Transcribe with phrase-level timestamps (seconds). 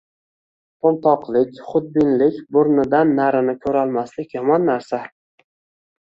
[0.83, 5.01] To‘mtoqlik, xudbinlik, burnidan narini ko‘rolmaslik yomon narsa.